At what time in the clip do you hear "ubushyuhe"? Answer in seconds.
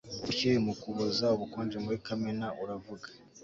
0.19-0.57